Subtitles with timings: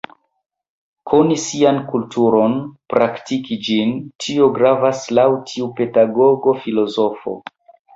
[1.11, 2.57] Koni sian kulturon,
[2.95, 3.95] praktiki ĝin,
[4.27, 7.43] tio gravas laŭ tiu pedagogo filozofo.